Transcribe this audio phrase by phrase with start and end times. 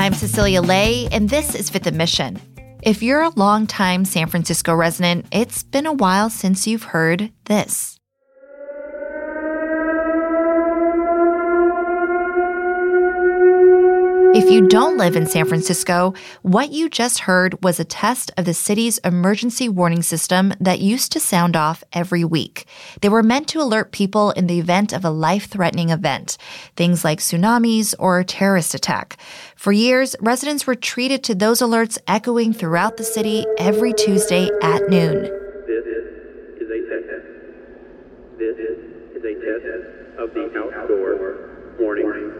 [0.00, 2.40] I'm Cecilia Lei, and this is Fifth & Mission.
[2.82, 7.99] If you're a longtime San Francisco resident, it's been a while since you've heard this.
[14.32, 18.44] If you don't live in San Francisco, what you just heard was a test of
[18.44, 22.66] the city's emergency warning system that used to sound off every week.
[23.00, 26.38] They were meant to alert people in the event of a life threatening event,
[26.76, 29.16] things like tsunamis or a terrorist attack.
[29.56, 34.88] For years, residents were treated to those alerts echoing throughout the city every Tuesday at
[34.88, 35.22] noon.
[35.66, 35.86] This
[36.60, 37.26] is a test.
[38.38, 39.66] This is a test
[40.20, 40.44] of the
[40.76, 42.39] outdoor warning.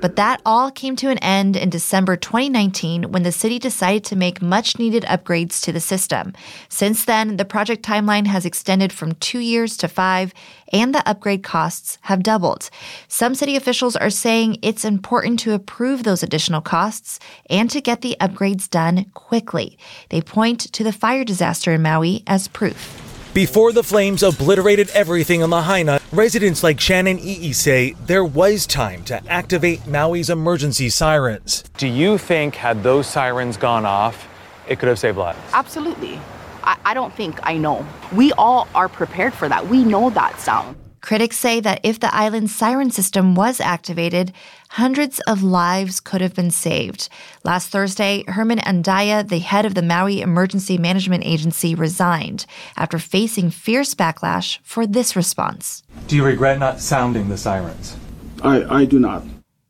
[0.00, 4.16] But that all came to an end in December 2019 when the city decided to
[4.16, 6.34] make much needed upgrades to the system.
[6.68, 10.34] Since then, the project timeline has extended from two years to five,
[10.72, 12.68] and the upgrade costs have doubled.
[13.08, 18.02] Some city officials are saying it's important to approve those additional costs and to get
[18.02, 19.78] the upgrades done quickly.
[20.10, 23.13] They point to the fire disaster in Maui as proof.
[23.34, 29.02] Before the flames obliterated everything on Lahaina, residents like Shannon Ii say there was time
[29.06, 31.64] to activate Maui's emergency sirens.
[31.76, 34.28] Do you think had those sirens gone off,
[34.68, 35.40] it could have saved lives?
[35.52, 36.20] Absolutely.
[36.62, 37.84] I, I don't think I know.
[38.12, 39.66] We all are prepared for that.
[39.66, 40.76] We know that sound.
[41.04, 44.32] Critics say that if the island's siren system was activated,
[44.70, 47.10] hundreds of lives could have been saved.
[47.44, 53.50] Last Thursday, Herman Andaya, the head of the Maui Emergency Management Agency, resigned after facing
[53.50, 55.82] fierce backlash for this response.
[56.08, 57.98] Do you regret not sounding the sirens?
[58.42, 59.24] I, I do not.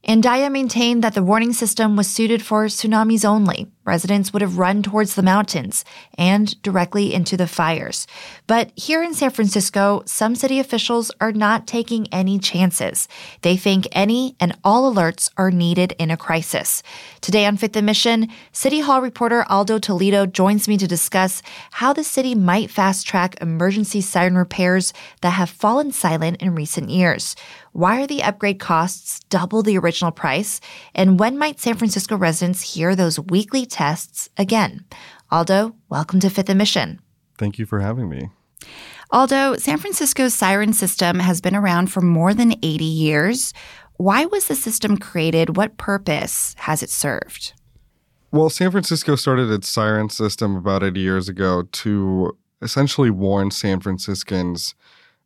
[0.07, 3.67] Andaya maintained that the warning system was suited for tsunamis only.
[3.85, 5.85] Residents would have run towards the mountains
[6.17, 8.07] and directly into the fires.
[8.47, 13.09] But here in San Francisco, some city officials are not taking any chances.
[13.43, 16.83] They think any and all alerts are needed in a crisis.
[17.21, 21.93] Today on Fifth & Mission, City Hall reporter Aldo Toledo joins me to discuss how
[21.93, 27.37] the city might fast track emergency siren repairs that have fallen silent in recent years.
[27.73, 30.61] Why are the upgrade costs double the original price?
[30.95, 34.85] And when might San Francisco residents hear those weekly tests again?
[35.33, 37.01] Aldo, welcome to Fifth & Mission.
[37.37, 38.31] Thank you for having me.
[39.11, 43.53] Aldo, San Francisco's siren system has been around for more than 80 years.
[43.97, 45.57] Why was the system created?
[45.57, 47.53] What purpose has it served?
[48.31, 53.81] Well, San Francisco started its siren system about 80 years ago to essentially warn San
[53.81, 54.77] Franciscans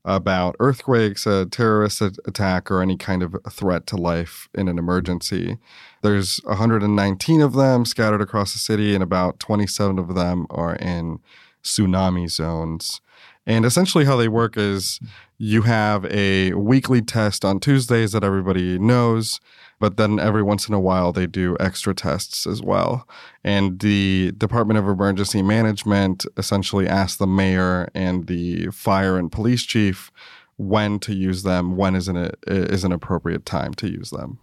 [0.08, 5.58] about earthquakes, a terrorist attack, or any kind of threat to life in an emergency.
[6.02, 11.18] There's 119 of them scattered across the city, and about 27 of them are in
[11.62, 13.02] tsunami zones.
[13.48, 15.00] And essentially, how they work is
[15.38, 19.40] you have a weekly test on Tuesdays that everybody knows,
[19.80, 23.08] but then every once in a while they do extra tests as well.
[23.42, 29.62] And the Department of Emergency Management essentially asks the mayor and the fire and police
[29.62, 30.12] chief
[30.58, 34.38] when to use them, when is an, is an appropriate time to use them.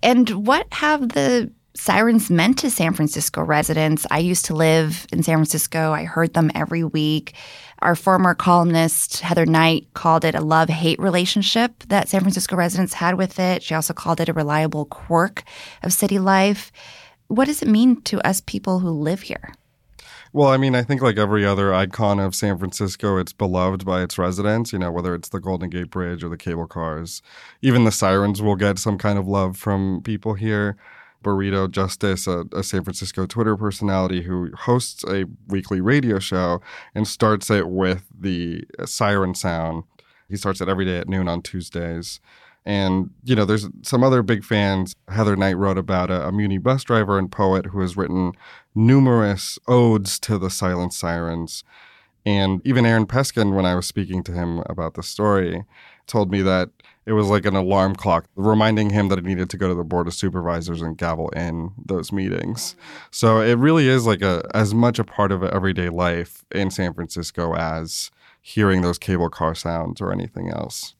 [0.00, 4.06] And what have the sirens meant to San Francisco residents?
[4.10, 5.92] I used to live in San Francisco.
[5.92, 7.34] I heard them every week.
[7.78, 12.94] Our former columnist, Heather Knight, called it a love hate relationship that San Francisco residents
[12.94, 13.62] had with it.
[13.62, 15.44] She also called it a reliable quirk
[15.82, 16.72] of city life.
[17.28, 19.54] What does it mean to us people who live here?
[20.32, 24.02] Well, I mean, I think like every other icon of San Francisco, it's beloved by
[24.02, 27.22] its residents, you know, whether it's the Golden Gate Bridge or the cable cars.
[27.62, 30.76] Even the sirens will get some kind of love from people here.
[31.22, 36.60] Burrito Justice, a, a, San Francisco Twitter personality who hosts a weekly radio show
[36.94, 39.84] and starts it with the siren sound.
[40.28, 42.20] He starts it every day at noon on Tuesdays.
[42.64, 44.94] And, you know, there's some other big fans.
[45.08, 48.32] Heather Knight wrote about a, a Muni bus driver and poet who has written
[48.74, 51.64] numerous odes to the silent sirens.
[52.26, 55.64] And even Aaron Peskin, when I was speaking to him about the story,
[56.08, 56.70] told me that
[57.06, 59.84] it was like an alarm clock reminding him that he needed to go to the
[59.84, 62.76] board of supervisors and gavel in those meetings.
[63.10, 66.92] So it really is like a as much a part of everyday life in San
[66.92, 68.10] Francisco as
[68.42, 70.94] hearing those cable car sounds or anything else.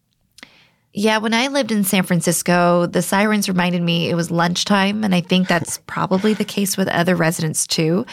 [0.95, 5.15] Yeah, when I lived in San Francisco, the sirens reminded me it was lunchtime, and
[5.15, 8.07] I think that's probably the case with other residents too.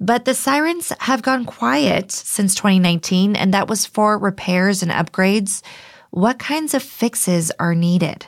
[0.00, 5.62] But the sirens have gone quiet since 2019, and that was for repairs and upgrades.
[6.16, 8.24] What kinds of fixes are needed?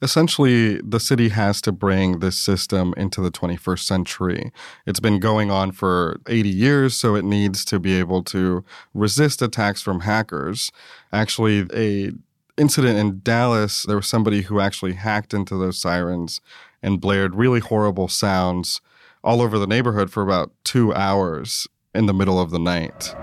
[0.00, 4.52] Essentially, the city has to bring this system into the 21st century.
[4.86, 8.64] It's been going on for 80 years, so it needs to be able to
[8.94, 10.70] resist attacks from hackers.
[11.12, 12.12] Actually, a
[12.56, 16.40] incident in Dallas, there was somebody who actually hacked into those sirens
[16.80, 18.80] and blared really horrible sounds
[19.24, 23.16] all over the neighborhood for about two hours in the middle of the night.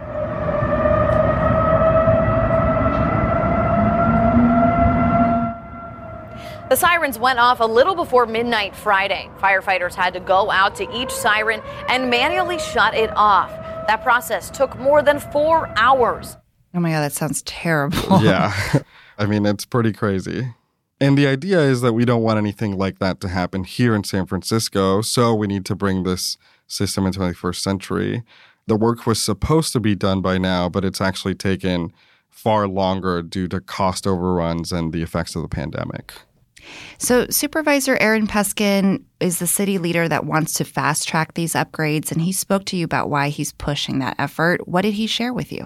[6.69, 9.29] The sirens went off a little before midnight Friday.
[9.39, 13.49] Firefighters had to go out to each siren and manually shut it off.
[13.87, 16.35] That process took more than four hours.
[16.73, 18.21] Oh my God, that sounds terrible.
[18.21, 18.53] yeah.
[19.17, 20.53] I mean, it's pretty crazy.
[20.99, 24.03] And the idea is that we don't want anything like that to happen here in
[24.03, 25.01] San Francisco.
[25.01, 26.37] So we need to bring this
[26.67, 28.23] system into the 21st century.
[28.65, 31.93] The work was supposed to be done by now, but it's actually taken
[32.29, 36.13] far longer due to cost overruns and the effects of the pandemic.
[36.97, 42.11] So, Supervisor Aaron Peskin is the city leader that wants to fast track these upgrades,
[42.11, 44.67] and he spoke to you about why he's pushing that effort.
[44.67, 45.65] What did he share with you?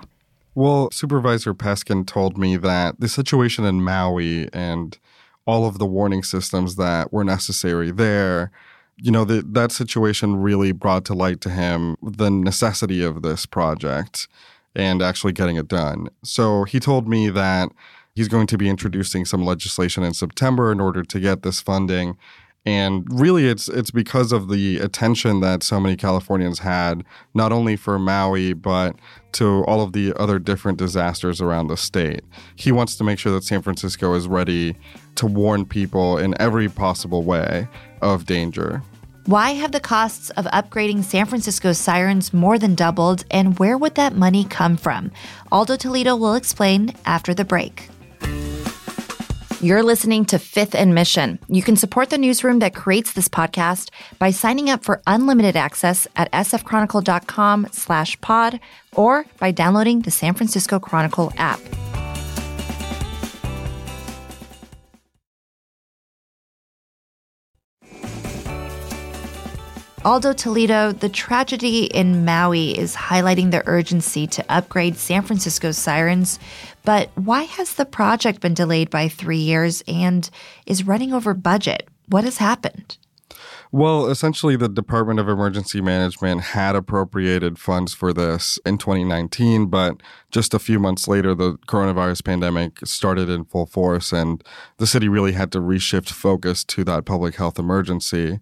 [0.53, 4.97] Well, Supervisor Peskin told me that the situation in Maui and
[5.45, 8.51] all of the warning systems that were necessary there,
[8.97, 13.45] you know, the, that situation really brought to light to him the necessity of this
[13.45, 14.27] project
[14.75, 16.09] and actually getting it done.
[16.23, 17.71] So he told me that
[18.13, 22.17] He's going to be introducing some legislation in September in order to get this funding.
[22.65, 27.03] And really, it's it's because of the attention that so many Californians had,
[27.33, 28.95] not only for Maui, but
[29.33, 32.21] to all of the other different disasters around the state.
[32.55, 34.75] He wants to make sure that San Francisco is ready
[35.15, 37.67] to warn people in every possible way
[38.01, 38.83] of danger.
[39.25, 43.95] Why have the costs of upgrading San Francisco's sirens more than doubled, and where would
[43.95, 45.11] that money come from?
[45.51, 47.90] Aldo Toledo will explain after the break.
[49.61, 51.37] You're listening to Fifth and Mission.
[51.47, 56.07] You can support the newsroom that creates this podcast by signing up for unlimited access
[56.15, 58.59] at sfchronicle.com slash pod
[58.95, 61.59] or by downloading the San Francisco Chronicle app.
[70.03, 76.39] Aldo Toledo, the tragedy in Maui is highlighting the urgency to upgrade San Francisco's sirens.
[76.83, 80.27] But why has the project been delayed by three years and
[80.65, 81.87] is running over budget?
[82.07, 82.97] What has happened?
[83.71, 90.01] Well, essentially, the Department of Emergency Management had appropriated funds for this in 2019, but
[90.31, 94.43] just a few months later, the coronavirus pandemic started in full force, and
[94.77, 98.39] the city really had to reshift focus to that public health emergency.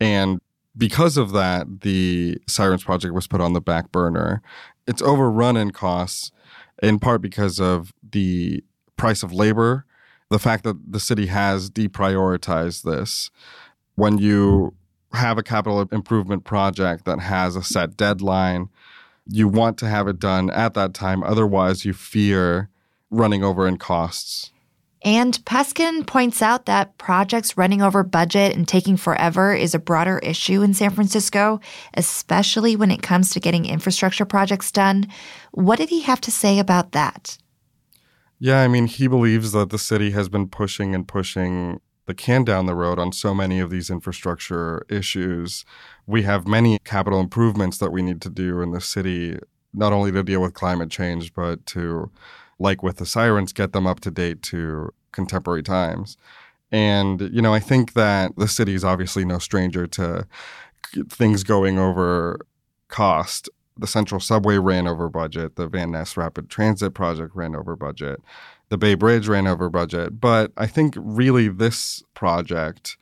[0.00, 0.40] And
[0.78, 4.40] because of that, the Sirens Project was put on the back burner.
[4.86, 6.30] It's overrun in costs,
[6.82, 8.62] in part because of the
[8.96, 9.84] price of labor,
[10.30, 13.30] the fact that the city has deprioritized this.
[13.96, 14.74] When you
[15.12, 18.68] have a capital improvement project that has a set deadline,
[19.26, 21.22] you want to have it done at that time.
[21.22, 22.70] Otherwise, you fear
[23.10, 24.52] running over in costs.
[25.04, 30.18] And Peskin points out that projects running over budget and taking forever is a broader
[30.18, 31.60] issue in San Francisco,
[31.94, 35.06] especially when it comes to getting infrastructure projects done.
[35.52, 37.38] What did he have to say about that?
[38.40, 42.42] Yeah, I mean, he believes that the city has been pushing and pushing the can
[42.42, 45.64] down the road on so many of these infrastructure issues.
[46.06, 49.38] We have many capital improvements that we need to do in the city,
[49.74, 52.10] not only to deal with climate change, but to
[52.58, 56.16] like with the sirens, get them up to date to contemporary times.
[56.70, 60.26] And, you know, I think that the city is obviously no stranger to
[61.08, 62.40] things going over
[62.88, 63.48] cost.
[63.76, 65.56] The Central Subway ran over budget.
[65.56, 68.20] The Van Ness Rapid Transit Project ran over budget.
[68.68, 70.20] The Bay Bridge ran over budget.
[70.20, 72.96] But I think really this project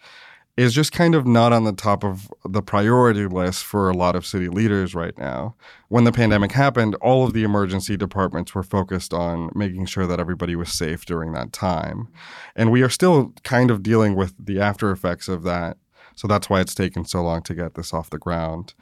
[0.57, 4.17] is just kind of not on the top of the priority list for a lot
[4.17, 5.55] of city leaders right now.
[5.89, 10.19] When the pandemic happened, all of the emergency departments were focused on making sure that
[10.19, 12.09] everybody was safe during that time.
[12.55, 15.77] And we are still kind of dealing with the after effects of that.
[16.15, 18.73] So that's why it's taken so long to get this off the ground.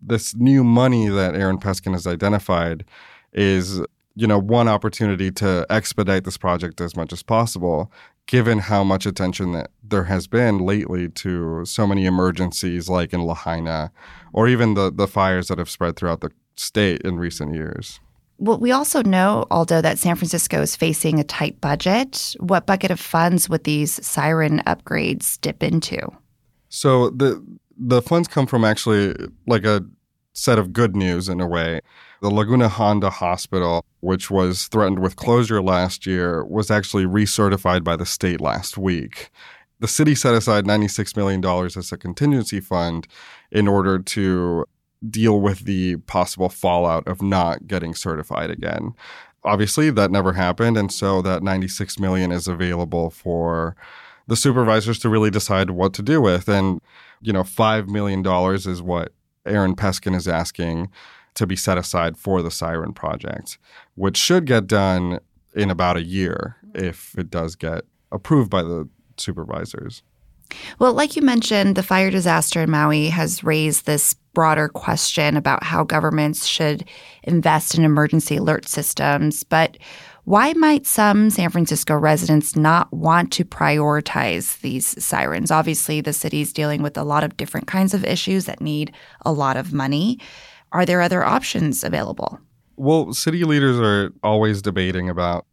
[0.00, 2.84] This new money that Aaron Peskin has identified
[3.32, 3.80] is
[4.16, 7.92] you know one opportunity to expedite this project as much as possible
[8.26, 13.22] given how much attention that there has been lately to so many emergencies like in
[13.22, 13.92] Lahaina
[14.32, 18.00] or even the, the fires that have spread throughout the state in recent years.
[18.38, 22.34] Well, we also know, Aldo, that San Francisco is facing a tight budget.
[22.38, 25.98] What bucket of funds would these siren upgrades dip into?
[26.68, 27.42] So the
[27.78, 29.14] the funds come from actually
[29.46, 29.84] like a
[30.36, 31.80] set of good news in a way.
[32.20, 37.96] The Laguna Honda Hospital, which was threatened with closure last year, was actually recertified by
[37.96, 39.30] the state last week.
[39.80, 43.06] The city set aside $96 million as a contingency fund
[43.50, 44.64] in order to
[45.10, 48.94] deal with the possible fallout of not getting certified again.
[49.44, 53.76] Obviously, that never happened, and so that 96 million is available for
[54.26, 56.48] the supervisors to really decide what to do with.
[56.48, 56.80] And,
[57.20, 58.26] you know, $5 million
[58.56, 59.12] is what
[59.46, 60.90] Aaron Peskin is asking
[61.34, 63.58] to be set aside for the Siren project,
[63.94, 65.20] which should get done
[65.54, 70.02] in about a year if it does get approved by the supervisors.
[70.78, 75.64] Well, like you mentioned, the fire disaster in Maui has raised this broader question about
[75.64, 76.84] how governments should
[77.24, 79.42] invest in emergency alert systems.
[79.42, 79.78] But
[80.26, 85.52] why might some San Francisco residents not want to prioritize these sirens?
[85.52, 88.92] Obviously, the city's dealing with a lot of different kinds of issues that need
[89.24, 90.18] a lot of money.
[90.72, 92.40] Are there other options available?
[92.74, 95.46] Well, city leaders are always debating about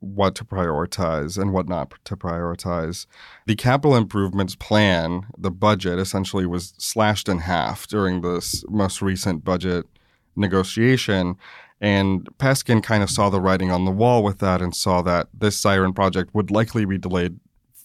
[0.00, 3.06] what to prioritize and what not to prioritize.
[3.46, 9.44] The capital improvements plan, the budget, essentially was slashed in half during this most recent
[9.44, 9.86] budget
[10.34, 11.36] negotiation.
[11.80, 15.28] And Peskin kind of saw the writing on the wall with that and saw that
[15.32, 17.38] this siren project would likely be delayed,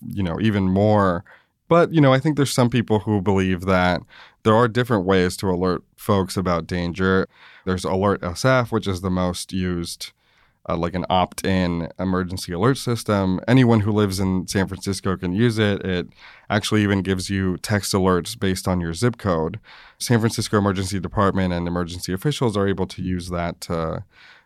[0.07, 1.23] you know, even more.
[1.67, 4.01] But, you know, I think there's some people who believe that
[4.43, 7.27] there are different ways to alert folks about danger.
[7.65, 10.11] There's Alert SF, which is the most used
[10.69, 13.39] uh, like an opt in emergency alert system.
[13.47, 15.85] Anyone who lives in San Francisco can use it.
[15.85, 16.07] It
[16.49, 19.59] actually even gives you text alerts based on your zip code.
[19.97, 24.03] San Francisco Emergency Department and emergency officials are able to use that to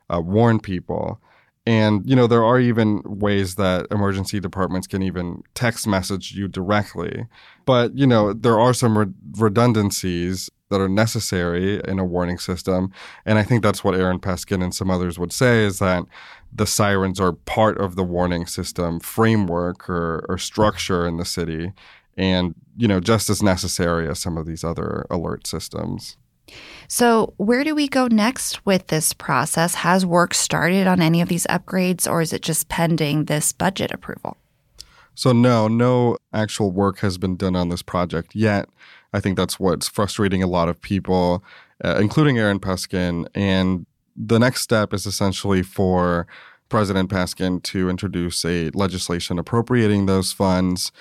[0.10, 1.22] uh, warn people.
[1.68, 6.48] And, you know, there are even ways that emergency departments can even text message you
[6.48, 7.26] directly.
[7.66, 12.92] But, you know, there are some re- redundancies that are necessary in a warning system.
[13.26, 16.04] And I think that's what Aaron Peskin and some others would say is that
[16.54, 21.72] the sirens are part of the warning system framework or, or structure in the city
[22.18, 26.18] and, you know, just as necessary as some of these other alert systems.
[26.88, 29.76] So, where do we go next with this process?
[29.76, 33.92] Has work started on any of these upgrades, or is it just pending this budget
[33.92, 34.38] approval?
[35.14, 38.70] So, no, no actual work has been done on this project yet.
[39.14, 41.44] I think that's what's frustrating a lot of people,
[41.84, 43.28] uh, including Aaron Peskin.
[43.34, 43.86] And
[44.16, 46.28] the next step is essentially for
[46.70, 50.92] President Peskin to introduce a legislation appropriating those funds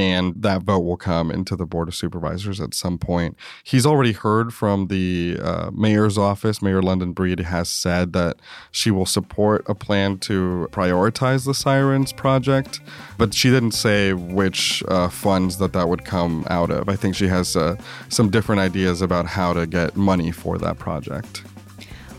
[0.00, 3.36] and that vote will come into the board of supervisors at some point.
[3.64, 6.62] He's already heard from the uh, mayor's office.
[6.62, 8.38] Mayor London Breed has said that
[8.70, 12.80] she will support a plan to prioritize the Sirens project,
[13.18, 16.88] but she didn't say which uh, funds that that would come out of.
[16.88, 17.76] I think she has uh,
[18.08, 21.42] some different ideas about how to get money for that project.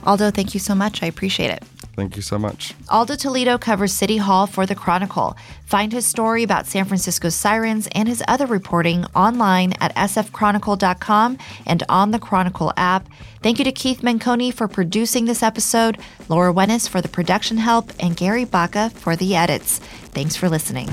[0.04, 1.02] Aldo, thank you so much.
[1.02, 1.64] I appreciate it.
[2.01, 2.74] Thank you so much.
[2.89, 5.38] Aldo Toledo covers City Hall for The Chronicle.
[5.65, 11.84] Find his story about San Francisco's sirens and his other reporting online at sfchronicle.com and
[11.89, 13.08] on the Chronicle app.
[13.43, 17.91] Thank you to Keith Menconi for producing this episode, Laura Wenus for the production help,
[18.00, 19.77] and Gary Baca for the edits.
[19.77, 20.89] Thanks for listening.